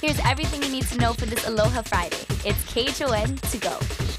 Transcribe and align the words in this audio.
Here's 0.00 0.18
everything 0.20 0.62
you 0.62 0.70
need 0.70 0.86
to 0.86 0.96
know 0.96 1.12
for 1.12 1.26
this 1.26 1.46
Aloha 1.46 1.82
Friday. 1.82 2.16
It's 2.46 2.64
KHON 2.72 3.36
to 3.36 3.58
go. 3.58 4.09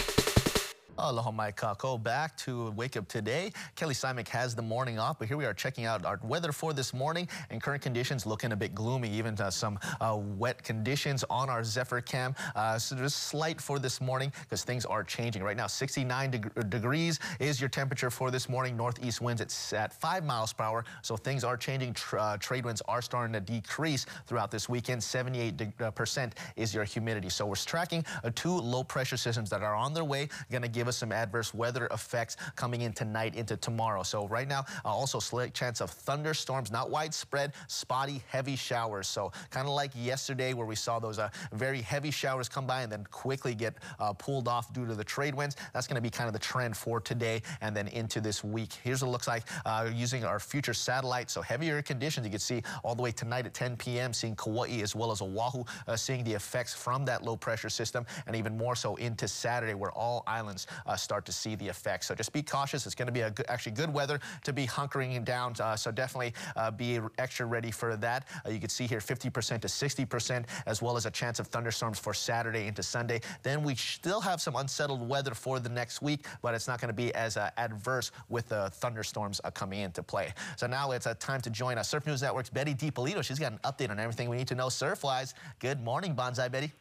Aloha 1.02 1.32
kakou 1.52 2.02
back 2.02 2.38
to 2.38 2.70
Wake 2.72 2.96
Up 2.96 3.08
Today. 3.08 3.52
Kelly 3.76 3.96
Simek 3.96 4.28
has 4.28 4.54
the 4.54 4.62
morning 4.62 5.00
off, 5.00 5.18
but 5.18 5.28
here 5.28 5.36
we 5.36 5.46
are 5.46 5.54
checking 5.54 5.86
out 5.86 6.06
our 6.06 6.20
weather 6.24 6.52
for 6.52 6.74
this 6.74 6.94
morning 6.94 7.28
and 7.50 7.62
current 7.62 7.82
conditions 7.82 8.28
looking 8.28 8.52
a 8.52 8.56
bit 8.56 8.76
gloomy, 8.76 9.10
even 9.10 9.34
uh, 9.42 9.50
some 9.50 9.80
uh, 10.00 10.16
wet 10.16 10.64
conditions 10.64 11.24
on 11.30 11.50
our 11.50 11.64
Zephyr 11.64 12.02
cam. 12.02 12.36
Uh, 12.56 12.78
so 12.78 12.96
just 12.96 13.24
slight 13.24 13.60
for 13.60 13.80
this 13.80 14.00
morning 14.00 14.32
because 14.44 14.64
things 14.64 14.86
are 14.86 15.04
changing. 15.04 15.42
Right 15.42 15.58
now, 15.58 15.66
69 15.66 16.32
deg 16.32 16.70
degrees 16.70 17.20
is 17.40 17.60
your 17.60 17.70
temperature 17.70 18.12
for 18.12 18.30
this 18.30 18.48
morning. 18.48 18.78
Northeast 18.78 19.22
winds 19.22 19.42
it's 19.42 19.74
at 19.74 19.94
5 19.94 20.24
miles 20.24 20.54
per 20.54 20.66
hour, 20.66 20.86
so 21.02 21.18
things 21.18 21.44
are 21.44 21.58
changing. 21.58 21.96
Uh, 22.14 22.38
trade 22.38 22.64
winds 22.64 22.82
are 22.88 23.02
starting 23.02 23.34
to 23.34 23.40
decrease 23.40 24.06
throughout 24.28 24.52
this 24.52 24.70
weekend. 24.70 25.02
78% 25.02 26.26
uh, 26.28 26.30
is 26.56 26.76
your 26.76 26.84
humidity. 26.84 27.30
So 27.30 27.48
we're 27.48 27.56
tracking 27.56 28.06
uh, 28.24 28.30
two 28.36 28.56
low 28.56 28.84
pressure 28.84 29.18
systems 29.18 29.50
that 29.50 29.64
are 29.64 29.76
on 29.76 29.96
their 29.96 30.04
way, 30.04 30.30
going 30.52 30.62
to 30.62 30.68
give 30.68 30.88
us 30.88 30.91
us 30.92 30.98
some 30.98 31.14
adverse 31.14 31.54
weather 31.54 31.88
effects 31.92 32.36
coming 32.58 32.82
in 32.82 32.92
tonight 32.92 33.34
into 33.36 33.56
tomorrow. 33.56 34.04
So 34.04 34.28
right 34.28 34.48
now, 34.48 34.66
uh, 34.84 34.90
also 34.90 35.20
slight 35.20 35.54
chance 35.54 35.80
of 35.80 35.90
thunderstorms, 35.90 36.70
not 36.70 36.90
widespread, 36.90 37.54
spotty, 37.68 38.22
heavy 38.28 38.58
showers. 38.58 39.08
So 39.08 39.32
kind 39.52 39.68
of 39.68 39.74
like 39.74 39.92
yesterday 39.96 40.54
where 40.54 40.68
we 40.68 40.76
saw 40.76 41.00
those 41.00 41.18
uh, 41.18 41.30
very 41.54 41.82
heavy 41.82 42.12
showers 42.12 42.50
come 42.50 42.68
by 42.68 42.82
and 42.82 42.92
then 42.92 43.06
quickly 43.10 43.56
get 43.56 43.76
uh, 44.00 44.12
pulled 44.12 44.50
off 44.50 44.74
due 44.74 44.86
to 44.86 44.94
the 44.94 45.04
trade 45.04 45.34
winds. 45.34 45.56
That's 45.74 45.88
going 45.88 45.96
to 45.96 46.02
be 46.02 46.10
kind 46.10 46.28
of 46.28 46.34
the 46.34 46.40
trend 46.40 46.76
for 46.76 47.00
today 47.00 47.42
and 47.62 47.76
then 47.76 47.88
into 47.88 48.20
this 48.20 48.44
week. 48.44 48.74
Here's 48.84 49.02
what 49.02 49.08
it 49.08 49.12
looks 49.12 49.28
like 49.30 49.44
uh, 49.66 49.90
using 49.94 50.26
our 50.26 50.40
future 50.40 50.74
satellite. 50.74 51.30
So 51.30 51.42
heavier 51.42 51.82
conditions 51.82 52.28
you 52.28 52.32
can 52.32 52.40
see 52.40 52.62
all 52.84 52.96
the 52.96 53.02
way 53.02 53.12
tonight 53.12 53.46
at 53.46 53.54
10 53.54 53.78
p.m. 53.78 54.14
seeing 54.14 54.36
Kauai 54.36 54.82
as 54.82 54.96
well 54.96 55.12
as 55.12 55.22
Oahu 55.22 55.64
uh, 55.88 55.96
seeing 55.96 56.24
the 56.24 56.34
effects 56.34 56.74
from 56.74 57.06
that 57.06 57.24
low 57.24 57.38
pressure 57.38 57.70
system 57.70 58.06
and 58.28 58.36
even 58.36 58.58
more 58.58 58.76
so 58.76 58.96
into 58.96 59.28
Saturday 59.28 59.74
where 59.74 59.92
all 59.92 60.24
islands 60.28 60.68
uh, 60.86 60.96
start 60.96 61.26
to 61.26 61.32
see 61.32 61.56
the 61.56 61.68
effects. 61.68 62.08
So 62.08 62.16
just 62.16 62.34
be 62.34 62.44
cautious. 62.44 62.86
It's 62.86 62.96
going 62.96 63.08
to 63.08 63.12
be 63.12 63.22
good, 63.22 63.46
actually 63.48 63.74
good 63.74 63.94
weather 63.94 64.20
to 64.44 64.54
be 64.54 64.66
hunkering 64.66 65.24
down. 65.24 65.54
Uh, 65.60 65.76
so 65.76 65.92
definitely 65.92 66.34
uh, 66.56 66.72
be 66.72 67.00
extra 67.18 67.46
ready 67.46 67.72
for 67.72 67.96
that. 67.98 68.28
Uh, 68.46 68.50
you 68.50 68.60
can 68.60 68.70
see 68.70 68.88
here 68.88 69.00
50% 69.00 69.62
to 69.62 69.68
60%, 69.68 70.46
as 70.66 70.82
well 70.82 70.98
as 70.98 71.06
a 71.06 71.12
chance 71.12 71.40
of 71.40 71.48
thunderstorms 71.48 72.00
for 72.00 72.14
Saturday 72.14 72.68
into 72.68 72.84
Sunday. 72.84 73.22
Then 73.44 73.64
we 73.64 73.76
still 73.76 74.22
have 74.22 74.42
some 74.42 74.56
unsettled 74.56 75.08
weather 75.08 75.34
for 75.34 75.60
the 75.60 75.70
next 75.70 76.02
week, 76.02 76.26
but 76.42 76.54
it's 76.54 76.68
not 76.68 76.80
going 76.80 76.90
to 76.90 76.94
be 76.94 77.14
as 77.16 77.38
uh, 77.38 77.50
adverse 77.58 78.12
with 78.30 78.50
the 78.50 78.70
thunderstorms 78.74 79.42
coming 79.54 79.82
into 79.82 80.04
play. 80.04 80.34
So 80.58 80.68
now 80.68 80.92
it's 80.92 81.06
a 81.06 81.16
time 81.16 81.42
to 81.42 81.50
join 81.50 81.78
us. 81.78 81.90
Surf 81.90 82.06
News 82.06 82.22
Network's 82.22 82.50
Betty 82.50 82.74
DiPolito. 82.74 83.24
She's 83.24 83.40
got 83.40 83.52
an 83.52 83.60
update 83.64 83.90
on 83.90 84.00
everything 84.00 84.30
we 84.30 84.38
need 84.38 84.48
to 84.48 84.56
know 84.56 84.70
surf-wise. 84.70 85.34
Good 85.60 85.84
morning, 85.84 86.14
Banzai 86.14 86.48
Betty. 86.48 86.72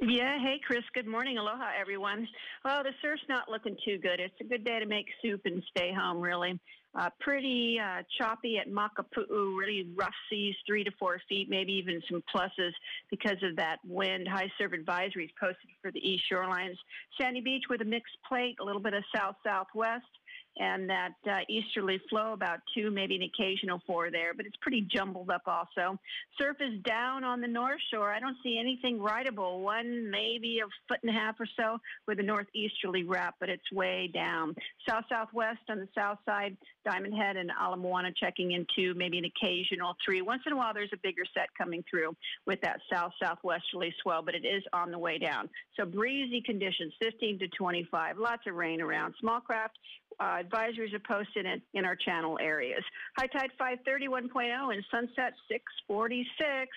Yeah, 0.00 0.38
hey 0.38 0.60
Chris, 0.64 0.84
good 0.94 1.08
morning. 1.08 1.38
Aloha 1.38 1.70
everyone. 1.76 2.28
Well, 2.64 2.84
the 2.84 2.92
surf's 3.02 3.22
not 3.28 3.50
looking 3.50 3.76
too 3.84 3.98
good. 3.98 4.20
It's 4.20 4.34
a 4.40 4.44
good 4.44 4.62
day 4.64 4.78
to 4.78 4.86
make 4.86 5.06
soup 5.20 5.40
and 5.44 5.60
stay 5.70 5.92
home, 5.92 6.20
really. 6.20 6.60
Uh, 6.94 7.10
pretty 7.18 7.80
uh, 7.82 8.02
choppy 8.16 8.58
at 8.58 8.68
Makapu'u, 8.68 9.58
really 9.58 9.92
rough 9.96 10.14
seas, 10.30 10.54
three 10.68 10.84
to 10.84 10.92
four 11.00 11.20
feet, 11.28 11.50
maybe 11.50 11.72
even 11.72 12.00
some 12.08 12.22
pluses 12.32 12.70
because 13.10 13.42
of 13.42 13.56
that 13.56 13.78
wind. 13.84 14.28
High 14.28 14.50
surf 14.56 14.70
advisories 14.70 15.30
posted 15.40 15.70
for 15.82 15.90
the 15.90 15.98
east 15.98 16.22
shorelines. 16.32 16.76
Sandy 17.20 17.40
Beach 17.40 17.64
with 17.68 17.80
a 17.80 17.84
mixed 17.84 18.16
plate, 18.28 18.54
a 18.60 18.64
little 18.64 18.82
bit 18.82 18.94
of 18.94 19.02
south 19.14 19.34
southwest 19.44 20.06
and 20.58 20.88
that 20.90 21.14
uh, 21.26 21.38
easterly 21.48 22.00
flow 22.10 22.32
about 22.32 22.60
two, 22.74 22.90
maybe 22.90 23.16
an 23.16 23.22
occasional 23.22 23.80
four 23.86 24.10
there, 24.10 24.34
but 24.34 24.46
it's 24.46 24.56
pretty 24.60 24.86
jumbled 24.92 25.30
up 25.30 25.42
also. 25.46 25.98
Surf 26.40 26.56
is 26.60 26.80
down 26.82 27.24
on 27.24 27.40
the 27.40 27.46
north 27.46 27.80
shore. 27.92 28.12
I 28.12 28.20
don't 28.20 28.36
see 28.42 28.58
anything 28.58 29.00
rideable. 29.00 29.60
One, 29.60 30.10
maybe 30.10 30.60
a 30.60 30.68
foot 30.88 30.98
and 31.02 31.14
a 31.14 31.18
half 31.18 31.36
or 31.38 31.46
so 31.58 31.78
with 32.06 32.18
a 32.20 32.22
northeasterly 32.22 33.04
wrap, 33.04 33.36
but 33.40 33.48
it's 33.48 33.70
way 33.72 34.10
down. 34.12 34.54
South 34.88 35.04
southwest 35.10 35.60
on 35.68 35.78
the 35.78 35.88
south 35.96 36.18
side, 36.26 36.56
Diamond 36.84 37.14
Head 37.14 37.36
and 37.36 37.50
Ala 37.50 37.76
Moana 37.76 38.10
checking 38.18 38.52
into 38.52 38.94
maybe 38.94 39.18
an 39.18 39.24
occasional 39.24 39.94
three. 40.04 40.22
Once 40.22 40.42
in 40.46 40.52
a 40.52 40.56
while, 40.56 40.74
there's 40.74 40.90
a 40.92 40.98
bigger 41.02 41.22
set 41.34 41.48
coming 41.56 41.84
through 41.88 42.16
with 42.46 42.60
that 42.62 42.80
south 42.92 43.12
southwesterly 43.22 43.94
swell, 44.02 44.22
but 44.22 44.34
it 44.34 44.44
is 44.44 44.62
on 44.72 44.90
the 44.90 44.98
way 44.98 45.18
down. 45.18 45.48
So 45.78 45.84
breezy 45.84 46.42
conditions, 46.44 46.92
15 47.00 47.38
to 47.40 47.48
25. 47.48 48.18
Lots 48.18 48.42
of 48.46 48.54
rain 48.54 48.80
around. 48.80 49.14
Small 49.20 49.40
craft 49.40 49.78
uh, 50.20 50.42
advisories 50.42 50.92
are 50.94 51.00
posted 51.00 51.46
in, 51.46 51.62
in 51.74 51.84
our 51.84 51.96
channel 51.96 52.38
areas. 52.40 52.82
High 53.16 53.26
tide 53.28 53.50
531.0 53.60 54.74
and 54.74 54.84
sunset 54.90 55.34
646. 55.48 56.70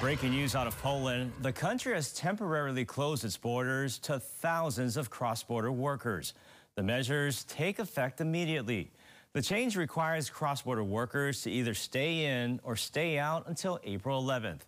Breaking 0.00 0.30
news 0.30 0.56
out 0.56 0.66
of 0.66 0.76
Poland. 0.82 1.32
The 1.42 1.52
country 1.52 1.94
has 1.94 2.12
temporarily 2.12 2.84
closed 2.84 3.24
its 3.24 3.36
borders 3.36 3.98
to 4.00 4.18
thousands 4.18 4.96
of 4.96 5.10
cross-border 5.10 5.70
workers. 5.70 6.34
The 6.74 6.82
measures 6.82 7.44
take 7.44 7.78
effect 7.78 8.20
immediately. 8.20 8.90
The 9.32 9.42
change 9.42 9.76
requires 9.76 10.28
cross-border 10.28 10.84
workers 10.84 11.42
to 11.42 11.50
either 11.50 11.74
stay 11.74 12.24
in 12.24 12.60
or 12.64 12.76
stay 12.76 13.18
out 13.18 13.46
until 13.46 13.78
April 13.84 14.22
11th. 14.22 14.60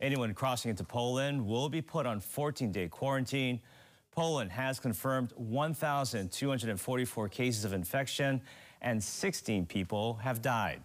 Anyone 0.00 0.34
crossing 0.34 0.70
into 0.70 0.84
Poland 0.84 1.46
will 1.46 1.68
be 1.68 1.80
put 1.80 2.06
on 2.06 2.20
14-day 2.20 2.88
quarantine. 2.88 3.60
Poland 4.12 4.52
has 4.52 4.78
confirmed 4.78 5.32
1,244 5.36 7.28
cases 7.28 7.64
of 7.64 7.72
infection 7.72 8.40
and 8.80 9.02
16 9.02 9.66
people 9.66 10.14
have 10.22 10.42
died. 10.42 10.82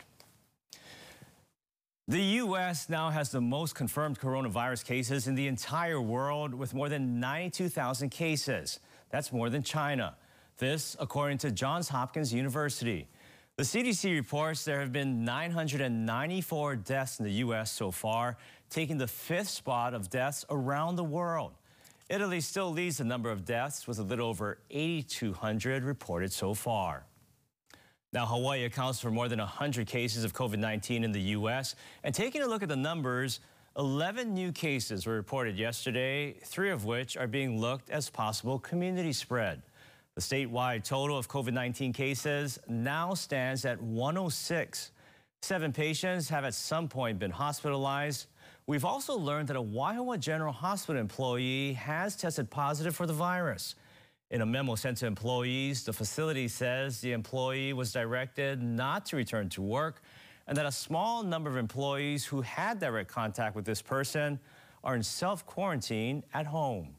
The 2.07 2.21
U.S. 2.21 2.87
now 2.87 3.09
has 3.09 3.31
the 3.31 3.41
most 3.41 3.75
confirmed 3.75 4.17
coronavirus 4.17 4.85
cases 4.85 5.27
in 5.27 5.35
the 5.35 5.47
entire 5.47 5.99
world 5.99 6.53
with 6.53 6.73
more 6.73 6.87
than 6.87 7.19
92,000 7.19 8.09
cases. 8.09 8.79
That's 9.09 9.33
more 9.33 9.49
than 9.49 9.61
China. 9.61 10.15
This, 10.57 10.95
according 11.01 11.39
to 11.39 11.51
Johns 11.51 11.89
Hopkins 11.89 12.33
University. 12.33 13.09
The 13.57 13.63
CDC 13.63 14.15
reports 14.15 14.63
there 14.63 14.79
have 14.79 14.93
been 14.93 15.25
994 15.25 16.77
deaths 16.77 17.19
in 17.19 17.25
the 17.25 17.31
U.S. 17.31 17.71
so 17.71 17.91
far, 17.91 18.37
taking 18.69 18.97
the 18.97 19.07
fifth 19.07 19.49
spot 19.49 19.93
of 19.93 20.09
deaths 20.09 20.45
around 20.49 20.95
the 20.95 21.03
world. 21.03 21.51
Italy 22.09 22.39
still 22.39 22.71
leads 22.71 22.97
the 22.97 23.03
number 23.03 23.29
of 23.29 23.43
deaths 23.43 23.85
with 23.85 23.99
a 23.99 24.03
little 24.03 24.29
over 24.29 24.59
8,200 24.71 25.83
reported 25.83 26.31
so 26.31 26.53
far. 26.53 27.05
Now, 28.13 28.25
Hawaii 28.25 28.63
accounts 28.63 28.99
for 29.01 29.11
more 29.11 29.27
than 29.27 29.39
100 29.39 29.87
cases 29.87 30.23
of 30.23 30.33
COVID-19 30.33 31.03
in 31.03 31.11
the 31.11 31.21
U.S. 31.21 31.75
And 32.05 32.15
taking 32.15 32.41
a 32.41 32.47
look 32.47 32.63
at 32.63 32.69
the 32.69 32.77
numbers, 32.77 33.41
11 33.77 34.33
new 34.33 34.53
cases 34.53 35.05
were 35.05 35.15
reported 35.15 35.57
yesterday, 35.57 36.33
three 36.45 36.71
of 36.71 36.85
which 36.85 37.17
are 37.17 37.27
being 37.27 37.59
looked 37.59 37.89
as 37.89 38.09
possible 38.09 38.57
community 38.57 39.11
spread. 39.11 39.61
The 40.15 40.21
statewide 40.21 40.85
total 40.85 41.17
of 41.17 41.27
COVID-19 41.27 41.93
cases 41.93 42.57
now 42.69 43.13
stands 43.13 43.65
at 43.65 43.81
106. 43.81 44.91
Seven 45.41 45.73
patients 45.73 46.29
have 46.29 46.45
at 46.45 46.53
some 46.53 46.87
point 46.87 47.19
been 47.19 47.31
hospitalized. 47.31 48.27
We've 48.67 48.83
also 48.83 49.17
learned 49.17 49.47
that 49.47 49.55
a 49.55 49.61
Wahiawa 49.61 50.19
General 50.19 50.51
Hospital 50.51 50.99
employee 50.99 51.73
has 51.73 52.17
tested 52.17 52.49
positive 52.49 52.93
for 52.93 53.07
the 53.07 53.13
virus. 53.13 53.75
In 54.29 54.41
a 54.41 54.45
memo 54.45 54.75
sent 54.75 54.97
to 54.97 55.05
employees, 55.05 55.85
the 55.85 55.93
facility 55.93 56.49
says 56.49 56.99
the 56.99 57.13
employee 57.13 57.71
was 57.71 57.93
directed 57.93 58.61
not 58.61 59.05
to 59.05 59.15
return 59.15 59.47
to 59.49 59.61
work 59.61 60.01
and 60.47 60.57
that 60.57 60.65
a 60.65 60.71
small 60.71 61.23
number 61.23 61.49
of 61.49 61.55
employees 61.55 62.25
who 62.25 62.41
had 62.41 62.79
direct 62.79 63.09
contact 63.09 63.55
with 63.55 63.63
this 63.63 63.81
person 63.81 64.37
are 64.83 64.95
in 64.95 65.03
self-quarantine 65.03 66.23
at 66.33 66.45
home. 66.45 66.89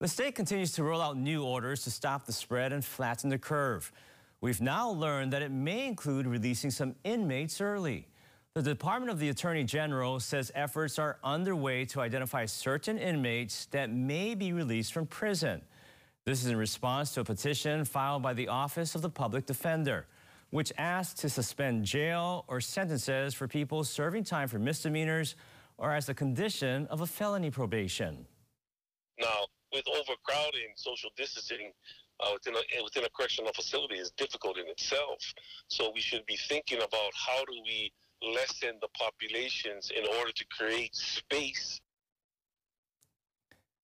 The 0.00 0.08
state 0.08 0.34
continues 0.34 0.72
to 0.72 0.82
roll 0.82 1.00
out 1.00 1.16
new 1.16 1.44
orders 1.44 1.84
to 1.84 1.90
stop 1.92 2.26
the 2.26 2.32
spread 2.32 2.72
and 2.72 2.84
flatten 2.84 3.30
the 3.30 3.38
curve. 3.38 3.92
We've 4.40 4.60
now 4.60 4.90
learned 4.90 5.32
that 5.32 5.42
it 5.42 5.52
may 5.52 5.86
include 5.86 6.26
releasing 6.26 6.72
some 6.72 6.96
inmates 7.04 7.60
early. 7.60 8.08
The 8.54 8.60
Department 8.62 9.10
of 9.10 9.18
the 9.18 9.30
Attorney 9.30 9.64
General 9.64 10.20
says 10.20 10.52
efforts 10.54 10.98
are 10.98 11.16
underway 11.24 11.86
to 11.86 12.02
identify 12.02 12.44
certain 12.44 12.98
inmates 12.98 13.64
that 13.70 13.90
may 13.90 14.34
be 14.34 14.52
released 14.52 14.92
from 14.92 15.06
prison. 15.06 15.62
This 16.26 16.44
is 16.44 16.50
in 16.50 16.58
response 16.58 17.14
to 17.14 17.20
a 17.20 17.24
petition 17.24 17.86
filed 17.86 18.22
by 18.22 18.34
the 18.34 18.48
Office 18.48 18.94
of 18.94 19.00
the 19.00 19.08
Public 19.08 19.46
Defender, 19.46 20.06
which 20.50 20.70
asks 20.76 21.18
to 21.22 21.30
suspend 21.30 21.86
jail 21.86 22.44
or 22.46 22.60
sentences 22.60 23.32
for 23.32 23.48
people 23.48 23.84
serving 23.84 24.24
time 24.24 24.48
for 24.48 24.58
misdemeanors 24.58 25.34
or 25.78 25.94
as 25.94 26.10
a 26.10 26.14
condition 26.14 26.86
of 26.88 27.00
a 27.00 27.06
felony 27.06 27.50
probation. 27.50 28.26
Now, 29.18 29.46
with 29.72 29.84
overcrowding, 29.88 30.74
social 30.76 31.08
distancing 31.16 31.72
uh, 32.20 32.32
within, 32.34 32.54
a, 32.54 32.84
within 32.84 33.04
a 33.04 33.08
correctional 33.16 33.50
facility 33.54 33.94
is 33.94 34.10
difficult 34.10 34.58
in 34.58 34.66
itself. 34.68 35.20
So 35.68 35.90
we 35.94 36.00
should 36.02 36.26
be 36.26 36.36
thinking 36.36 36.82
about 36.82 37.12
how 37.14 37.46
do 37.46 37.52
we 37.64 37.90
lessen 38.22 38.78
the 38.80 38.88
populations 38.88 39.90
in 39.90 40.04
order 40.18 40.32
to 40.32 40.44
create 40.46 40.94
space. 40.94 41.80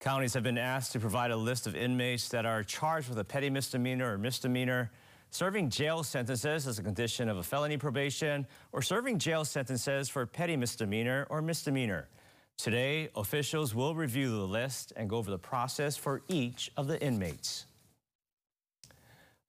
Counties 0.00 0.34
have 0.34 0.44
been 0.44 0.58
asked 0.58 0.92
to 0.92 1.00
provide 1.00 1.32
a 1.32 1.36
list 1.36 1.66
of 1.66 1.74
inmates 1.74 2.28
that 2.28 2.46
are 2.46 2.62
charged 2.62 3.08
with 3.08 3.18
a 3.18 3.24
petty 3.24 3.50
misdemeanor 3.50 4.12
or 4.12 4.18
misdemeanor. 4.18 4.90
serving 5.30 5.68
jail 5.68 6.02
sentences 6.02 6.66
as 6.66 6.78
a 6.78 6.82
condition 6.82 7.28
of 7.28 7.36
a 7.36 7.42
felony 7.42 7.76
probation, 7.76 8.46
or 8.72 8.80
serving 8.80 9.18
jail 9.18 9.44
sentences 9.44 10.08
for 10.08 10.24
petty 10.24 10.56
misdemeanor 10.56 11.26
or 11.30 11.42
misdemeanor. 11.42 12.08
Today, 12.56 13.08
officials 13.14 13.74
will 13.74 13.94
review 13.94 14.30
the 14.30 14.46
list 14.46 14.92
and 14.96 15.08
go 15.08 15.18
over 15.18 15.30
the 15.30 15.38
process 15.38 15.96
for 15.96 16.22
each 16.28 16.72
of 16.76 16.86
the 16.86 17.00
inmates. 17.02 17.66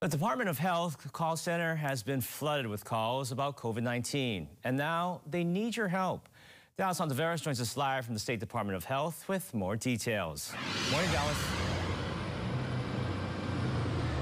The 0.02 0.08
Department 0.08 0.50
of 0.50 0.58
Health 0.58 1.12
call 1.12 1.36
center 1.36 1.76
has 1.76 2.04
been 2.04 2.22
flooded 2.22 2.68
with 2.68 2.86
calls 2.86 3.34
about 3.34 3.58
COVID 3.58 3.84
19, 3.84 4.48
and 4.64 4.78
now 4.78 5.20
they 5.30 5.44
need 5.44 5.76
your 5.76 5.90
help. 5.90 6.30
Dallas 6.78 7.02
Ontiveros 7.02 7.42
joins 7.42 7.60
us 7.60 7.76
live 7.76 8.06
from 8.06 8.14
the 8.14 8.20
State 8.22 8.40
Department 8.40 8.78
of 8.78 8.86
Health 8.86 9.28
with 9.28 9.54
more 9.54 9.76
details. 9.76 10.54
Morning, 10.90 11.12
Dallas. 11.12 11.79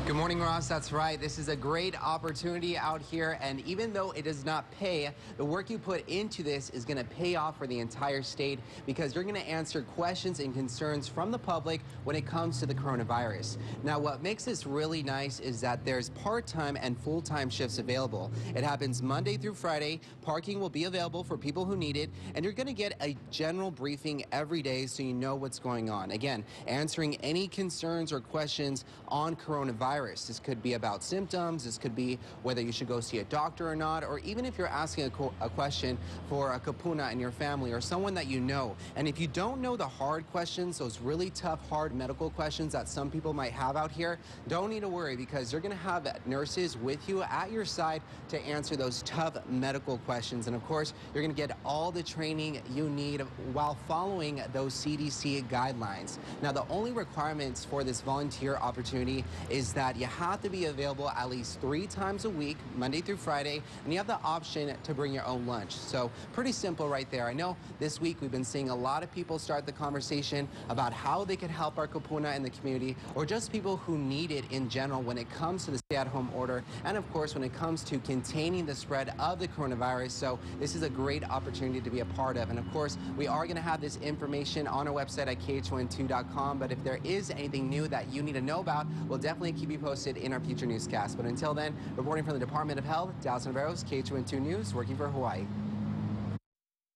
Good 0.08 0.16
morning, 0.16 0.40
Ross. 0.40 0.70
That's 0.70 0.94
right. 0.94 1.20
This 1.20 1.38
is 1.38 1.50
a 1.50 1.56
great 1.58 2.02
opportunity 2.02 2.78
out 2.78 3.02
here. 3.02 3.38
And 3.42 3.60
even 3.68 3.92
though 3.92 4.12
it 4.12 4.24
does 4.24 4.46
not 4.46 4.72
pay, 4.72 5.10
the 5.36 5.44
work 5.44 5.70
you 5.70 5.78
put 5.78 6.08
into 6.08 6.44
this 6.44 6.70
is 6.70 6.86
going 6.86 6.96
to 6.96 7.04
pay 7.04 7.36
off 7.36 7.58
for 7.58 7.68
the 7.68 7.78
entire 7.80 8.22
state 8.22 8.62
because 8.86 9.14
you're 9.14 9.26
going 9.26 9.36
to 9.36 9.50
answer 9.50 9.82
questions 9.82 10.40
and 10.40 10.54
concerns 10.54 11.10
from 11.10 11.30
the 11.30 11.38
public 11.38 11.82
when 12.06 12.16
it 12.16 12.26
comes 12.26 12.58
to 12.62 12.66
the 12.66 12.74
coronavirus. 12.74 13.58
Now, 13.84 14.00
what 14.00 14.24
makes 14.24 14.46
this 14.46 14.66
really 14.66 15.04
nice 15.04 15.42
is 15.42 15.60
that 15.60 15.84
there's 15.84 16.12
part-time 16.12 16.78
and 16.80 16.98
full-time 16.98 17.50
shifts 17.50 17.78
available. 17.78 18.32
It 18.56 18.64
happens 18.64 19.04
Monday 19.04 19.36
through 19.36 19.56
Friday. 19.56 20.00
Parking 20.22 20.62
will 20.62 20.70
be 20.70 20.86
available 20.86 21.26
for 21.26 21.38
people 21.38 21.66
who 21.66 21.76
need 21.76 21.98
it. 21.98 22.10
And 22.34 22.46
you're 22.46 22.54
going 22.54 22.68
to 22.68 22.74
get 22.74 22.96
a 23.02 23.18
general 23.30 23.72
briefing 23.72 24.24
every 24.32 24.62
day 24.62 24.86
so 24.86 25.04
you 25.04 25.14
know 25.14 25.36
what's 25.36 25.60
going 25.60 25.90
on. 25.90 26.12
Again, 26.12 26.46
answering 26.66 27.18
any 27.18 27.50
concerns 27.50 28.14
or 28.14 28.22
questions 28.22 28.86
on 29.10 29.36
coronavirus 29.36 29.97
virus. 29.98 30.26
This 30.26 30.40
could 30.40 30.62
be 30.62 30.74
about 30.74 31.04
symptoms. 31.04 31.64
This 31.64 31.80
could 31.80 31.96
be 31.96 32.20
whether 32.44 32.62
you 32.62 32.72
should 32.72 32.88
go 32.88 33.00
see 33.00 33.18
a 33.18 33.24
doctor 33.24 33.68
or 33.68 33.76
not, 33.76 34.04
or 34.04 34.20
even 34.20 34.46
if 34.46 34.56
you're 34.56 34.68
asking 34.68 35.06
a, 35.06 35.46
a 35.46 35.50
question 35.50 35.98
for 36.30 36.54
a 36.54 36.60
kupuna 36.60 37.12
in 37.12 37.20
your 37.20 37.32
family 37.32 37.74
or 37.74 37.82
someone 37.82 38.14
that 38.14 38.28
you 38.28 38.40
know. 38.40 38.76
And 38.96 39.08
if 39.08 39.20
you 39.20 39.28
don't 39.28 39.60
know 39.60 39.76
the 39.76 39.88
hard 39.88 40.30
questions, 40.32 40.78
those 40.78 41.00
really 41.00 41.32
tough, 41.32 41.68
hard 41.68 41.96
medical 41.96 42.30
questions 42.30 42.74
that 42.74 42.88
some 42.88 43.10
people 43.10 43.34
might 43.34 43.54
have 43.54 43.76
out 43.76 43.90
here, 43.90 44.20
don't 44.48 44.70
need 44.70 44.82
to 44.82 44.88
worry 44.88 45.16
because 45.16 45.52
you're 45.52 45.62
going 45.62 45.76
to 45.76 45.84
have 45.84 46.06
nurses 46.28 46.78
with 46.78 47.10
you 47.10 47.24
at 47.24 47.52
your 47.52 47.66
side 47.66 48.04
to 48.30 48.40
answer 48.42 48.76
those 48.76 49.02
tough 49.02 49.36
medical 49.50 49.98
questions. 50.00 50.46
And 50.46 50.56
of 50.56 50.64
course, 50.66 50.94
you're 51.12 51.24
going 51.24 51.34
to 51.34 51.48
get 51.48 51.58
all 51.66 51.92
the 51.92 52.04
training 52.04 52.62
you 52.72 52.88
need 52.88 53.22
while 53.52 53.76
following 53.88 54.44
those 54.54 54.76
CDC 54.76 55.48
guidelines. 55.48 56.20
Now, 56.44 56.52
the 56.52 56.68
only 56.70 56.92
requirements 56.92 57.66
for 57.66 57.84
this 57.84 58.02
volunteer 58.02 58.58
opportunity 58.58 59.24
is 59.50 59.74
that 59.74 59.87
that 59.88 59.98
you 59.98 60.06
have 60.06 60.42
to 60.42 60.50
be 60.50 60.66
available 60.66 61.10
at 61.10 61.30
least 61.30 61.62
three 61.62 61.88
times 61.88 62.26
a 62.26 62.30
week, 62.30 62.58
Monday 62.76 63.00
through 63.00 63.16
Friday, 63.16 63.62
and 63.86 63.94
you 63.94 63.98
have 63.98 64.08
the 64.08 64.20
option 64.22 64.76
to 64.84 64.94
bring 64.94 65.14
your 65.14 65.26
own 65.26 65.48
lunch. 65.48 65.74
So 65.74 66.12
pretty 66.34 66.52
simple 66.52 66.90
right 66.90 67.10
there. 67.10 67.26
I 67.26 67.34
know 67.34 67.56
this 67.80 68.02
week 68.02 68.18
we've 68.20 68.32
been 68.32 68.44
seeing 68.44 68.70
a 68.70 68.76
lot 68.76 69.02
of 69.02 69.10
people 69.14 69.40
start 69.40 69.66
the 69.66 69.72
conversation 69.72 70.50
about 70.68 70.92
how 70.92 71.24
they 71.24 71.38
could 71.38 71.50
help 71.50 71.78
our 71.78 71.88
kupuna 71.88 72.36
in 72.36 72.44
the 72.44 72.50
community 72.50 72.98
or 73.16 73.26
just 73.26 73.50
people 73.50 73.78
who 73.78 73.98
need 73.98 74.30
it 74.30 74.44
in 74.52 74.68
general 74.68 75.02
when 75.02 75.18
it 75.18 75.30
comes 75.30 75.64
to 75.66 75.72
the 75.72 75.80
stay-at-home 75.90 76.30
order 76.36 76.66
and 76.84 76.98
of 76.98 77.14
course 77.14 77.34
when 77.34 77.46
it 77.46 77.54
comes 77.54 77.82
to 77.82 77.98
containing 78.00 78.66
the 78.66 78.76
spread 78.76 79.14
of 79.20 79.40
the 79.40 79.48
coronavirus. 79.48 80.12
So 80.12 80.38
this 80.60 80.76
is 80.76 80.84
a 80.84 80.90
great 80.90 81.24
opportunity 81.24 81.80
to 81.80 81.90
be 81.90 82.02
a 82.02 82.06
part 82.08 82.36
of. 82.36 82.50
And 82.50 82.60
of 82.60 82.70
course, 82.74 82.98
we 83.16 83.26
are 83.26 83.46
going 83.46 83.56
to 83.56 83.62
have 83.62 83.80
this 83.80 83.96
information 84.02 84.68
on 84.68 84.86
our 84.90 84.94
website 84.94 85.28
at 85.28 85.40
KHON2.com. 85.40 86.60
But 86.60 86.74
if 86.74 86.84
there 86.84 87.00
is 87.06 87.32
anything 87.32 87.70
new 87.70 87.88
that 87.88 88.12
you 88.12 88.22
need 88.22 88.34
to 88.34 88.42
know 88.42 88.60
about, 88.60 88.86
we'll 89.08 89.18
definitely 89.18 89.54
keep 89.54 89.72
you 89.72 89.80
posted 89.80 90.18
in 90.18 90.34
our 90.34 90.42
future 90.42 90.66
newscasts. 90.66 91.16
But 91.16 91.26
until 91.26 91.54
then, 91.54 91.74
reporting 91.96 92.26
from 92.26 92.34
the 92.34 92.46
Department 92.46 92.78
of 92.78 92.84
Health, 92.84 93.14
Dallas 93.22 93.46
Ontiveros 93.46 93.86
KHON2 93.86 94.42
News, 94.42 94.74
working 94.74 94.98
for 94.98 95.08
Hawaii. 95.08 95.46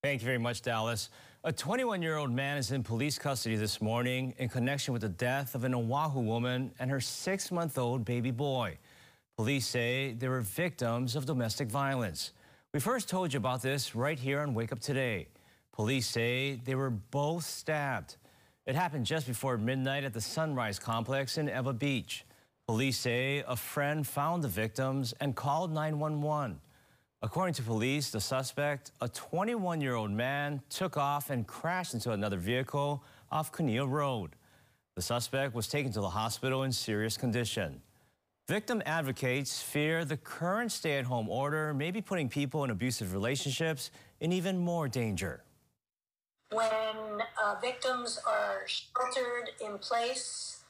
Thank 0.03 0.23
you 0.23 0.25
very 0.25 0.39
much, 0.39 0.63
Dallas. 0.63 1.11
A 1.43 1.53
21-year-old 1.53 2.31
man 2.31 2.57
is 2.57 2.71
in 2.71 2.81
police 2.81 3.19
custody 3.19 3.55
this 3.55 3.79
morning 3.79 4.33
in 4.39 4.49
connection 4.49 4.93
with 4.93 5.03
the 5.03 5.09
death 5.09 5.53
of 5.53 5.63
an 5.63 5.75
Oahu 5.75 6.21
woman 6.21 6.71
and 6.79 6.89
her 6.89 6.99
six-month-old 6.99 8.03
baby 8.03 8.31
boy. 8.31 8.79
Police 9.37 9.67
say 9.67 10.13
they 10.13 10.27
were 10.27 10.41
victims 10.41 11.15
of 11.15 11.27
domestic 11.27 11.69
violence. 11.69 12.31
We 12.73 12.79
first 12.79 13.09
told 13.09 13.31
you 13.31 13.37
about 13.37 13.61
this 13.61 13.93
right 13.93 14.17
here 14.17 14.39
on 14.39 14.55
Wake 14.55 14.71
Up 14.71 14.79
Today. 14.79 15.27
Police 15.71 16.07
say 16.07 16.59
they 16.65 16.73
were 16.73 16.89
both 16.89 17.45
stabbed. 17.45 18.15
It 18.65 18.73
happened 18.73 19.05
just 19.05 19.27
before 19.27 19.55
midnight 19.59 20.03
at 20.03 20.13
the 20.13 20.21
Sunrise 20.21 20.79
Complex 20.79 21.37
in 21.37 21.47
Ewa 21.47 21.73
Beach. 21.73 22.25
Police 22.67 22.97
say 22.97 23.43
a 23.47 23.55
friend 23.55 24.07
found 24.07 24.43
the 24.43 24.47
victims 24.47 25.13
and 25.21 25.35
called 25.35 25.71
911. 25.71 26.59
According 27.23 27.53
to 27.55 27.61
police, 27.61 28.09
the 28.09 28.19
suspect, 28.19 28.91
a 28.99 29.07
21-year-old 29.07 30.09
man, 30.09 30.59
took 30.71 30.97
off 30.97 31.29
and 31.29 31.45
crashed 31.45 31.93
into 31.93 32.13
another 32.13 32.37
vehicle 32.37 33.03
off 33.31 33.51
Kunia 33.51 33.87
Road. 33.87 34.31
The 34.95 35.03
suspect 35.03 35.53
was 35.53 35.67
taken 35.67 35.91
to 35.91 36.01
the 36.01 36.09
hospital 36.09 36.63
in 36.63 36.71
serious 36.71 37.17
condition. 37.17 37.79
Victim 38.47 38.81
advocates 38.87 39.61
fear 39.61 40.03
the 40.03 40.17
current 40.17 40.71
stay-at-home 40.71 41.29
order 41.29 41.75
may 41.75 41.91
be 41.91 42.01
putting 42.01 42.27
people 42.27 42.63
in 42.63 42.71
abusive 42.71 43.13
relationships 43.13 43.91
in 44.19 44.31
even 44.31 44.57
more 44.57 44.87
danger. 44.87 45.43
When 46.51 47.21
uh, 47.41 47.55
victims 47.61 48.19
are 48.27 48.63
sheltered 48.65 49.51
in 49.63 49.77
place 49.77 50.63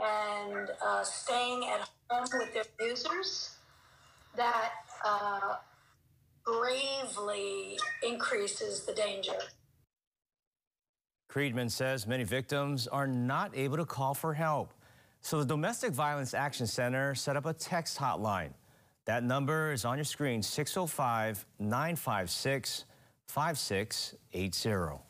and 0.00 0.68
uh, 0.86 1.02
staying 1.02 1.66
at 1.66 1.90
home 2.08 2.28
with 2.32 2.54
their 2.54 2.64
users 2.80 3.56
that 4.36 4.70
uh, 5.04 5.56
gravely 6.50 7.78
increases 8.02 8.84
the 8.84 8.92
danger. 8.92 9.38
Kreidman 11.30 11.70
says 11.70 12.06
many 12.06 12.24
victims 12.24 12.88
are 12.88 13.06
not 13.06 13.56
able 13.56 13.76
to 13.76 13.84
call 13.84 14.14
for 14.14 14.34
help. 14.34 14.72
So 15.20 15.38
the 15.38 15.46
Domestic 15.46 15.92
Violence 15.92 16.34
Action 16.34 16.66
Center 16.66 17.14
set 17.14 17.36
up 17.36 17.46
a 17.46 17.52
text 17.52 17.98
hotline. 17.98 18.50
That 19.04 19.22
number 19.22 19.72
is 19.72 19.84
on 19.84 19.96
your 19.96 20.04
screen 20.04 20.42
605 20.42 21.46
956 21.58 22.84
5680. 23.28 25.09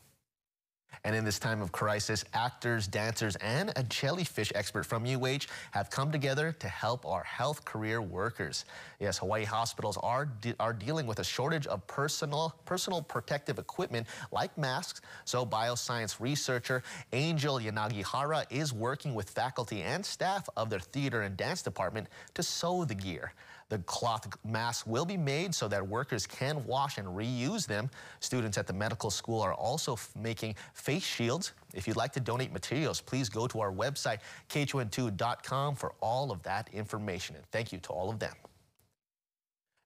And 1.05 1.17
in 1.17 1.25
this 1.25 1.39
time 1.39 1.63
of 1.63 1.73
crisis, 1.73 2.25
actors, 2.35 2.87
dancers, 2.87 3.37
and 3.37 3.73
a 3.77 3.83
jellyfish 3.85 4.53
expert 4.55 4.85
from 4.85 5.07
UH 5.07 5.47
have 5.71 5.89
come 5.89 6.13
together 6.13 6.53
to 6.59 6.69
help 6.69 7.07
our 7.07 7.23
health 7.23 7.65
career 7.65 8.03
workers. 8.03 8.67
Yes, 8.99 9.17
Hawaii 9.19 9.45
hospitals 9.45 9.97
are, 10.03 10.27
de 10.27 10.55
are 10.61 10.75
dealing 10.75 11.07
with 11.07 11.19
a 11.19 11.25
shortage 11.25 11.67
of 11.67 11.87
personal, 11.87 12.55
personal 12.67 13.01
protective 13.03 13.59
equipment 13.59 14.07
like 14.31 14.57
masks. 14.59 15.01
So 15.25 15.47
bioscience 15.47 16.21
researcher 16.21 16.83
Angel 17.13 17.59
Yanagihara 17.59 18.45
is 18.51 18.73
working 18.73 19.15
with 19.15 19.31
faculty 19.31 19.83
and 19.83 20.05
staff 20.05 20.49
of 20.57 20.69
their 20.69 20.81
theater 20.81 21.23
and 21.23 21.37
dance 21.37 21.63
department 21.63 22.09
to 22.35 22.43
sew 22.43 22.85
the 22.85 22.95
gear. 22.95 23.33
The 23.71 23.79
cloth 23.79 24.27
masks 24.45 24.87
will 24.87 25.05
be 25.05 25.17
made 25.17 25.55
so 25.55 25.67
that 25.69 25.87
workers 25.87 26.27
can 26.27 26.65
wash 26.67 26.99
and 26.99 27.09
reuse 27.09 27.67
them. 27.67 27.89
Students 28.19 28.59
at 28.59 28.67
the 28.67 28.73
medical 28.73 29.11
school 29.11 29.41
are 29.41 29.55
also 29.55 29.97
making 30.15 30.57
face 30.75 31.05
shields. 31.05 31.53
If 31.73 31.87
you'd 31.87 31.97
like 31.97 32.13
to 32.15 32.21
donate 32.21 32.53
materials, 32.53 33.01
please 33.01 33.29
go 33.29 33.47
to 33.47 33.61
our 33.61 33.73
website, 33.73 34.19
khon2.com 34.51 35.77
for 35.77 35.95
all 36.01 36.31
of 36.31 36.43
that 36.43 36.69
information. 36.73 37.37
And 37.37 37.47
thank 37.47 37.73
you 37.73 37.79
to 37.79 37.91
all 37.91 38.11
of 38.11 38.19
them. 38.19 38.35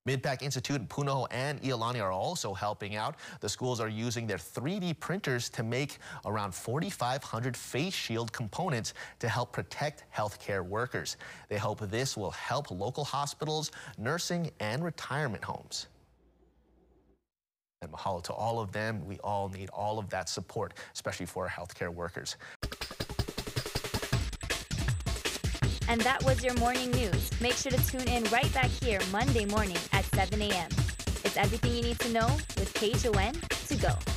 Midpac 0.07 0.43
Institute 0.43 0.77
in 0.77 0.87
Punahou 0.87 1.27
and 1.31 1.63
Iolani 1.63 2.03
are 2.03 2.13
also 2.13 2.53
helping 2.53 2.95
out. 2.95 3.17
The 3.41 3.49
schools 3.49 3.81
are 3.81 3.89
using 3.89 4.27
their 4.27 4.37
3D 4.37 5.01
printers 5.01 5.49
to 5.51 5.63
make 5.63 5.97
around 6.27 6.55
4,500 6.55 7.57
face 7.57 7.95
shield 7.95 8.31
components 8.31 8.93
to 9.21 9.31
help 9.31 9.53
protect 9.53 10.05
healthcare 10.15 10.63
workers. 10.63 11.17
They 11.49 11.57
hope 11.57 11.81
this 11.89 12.19
will 12.19 12.33
help 12.33 12.71
local 12.71 13.05
hospitals, 13.05 13.71
nursing, 13.97 14.51
and 14.61 14.85
retirement 14.85 15.43
homes. 15.43 15.87
And 17.81 17.91
mahalo 17.91 18.23
to 18.25 18.35
all 18.35 18.61
of 18.61 18.73
them. 18.73 19.07
We 19.07 19.19
all 19.21 19.49
need 19.49 19.71
all 19.71 19.99
of 19.99 20.11
that 20.11 20.29
support, 20.29 20.75
especially 20.93 21.27
for 21.27 21.45
our 21.45 21.51
healthcare 21.51 21.89
workers. 21.89 22.37
And 25.87 26.01
that 26.01 26.25
was 26.25 26.43
your 26.43 26.55
morning 26.55 26.91
news. 26.93 27.31
Make 27.41 27.53
sure 27.53 27.71
to 27.71 27.87
tune 27.87 28.09
in 28.09 28.25
right 28.25 28.53
back 28.55 28.71
here 28.71 28.99
Monday 29.13 29.45
morning 29.45 29.77
7 30.15 30.41
a.m. 30.43 30.71
It's 31.25 31.37
everything 31.37 31.75
you 31.75 31.83
need 31.83 31.99
to 31.99 32.09
know 32.11 32.29
with 32.57 32.73
KHON 32.75 33.35
to 33.67 33.77
go. 33.77 34.14